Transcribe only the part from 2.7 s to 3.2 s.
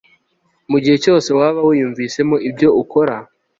ukora